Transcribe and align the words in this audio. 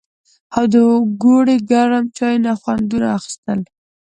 او 0.55 0.63
د 0.73 0.75
ګوړې 1.23 1.57
ګرم 1.71 2.05
چای 2.17 2.35
نه 2.45 2.51
خوندونه 2.61 3.07
اخيستل 3.17 3.59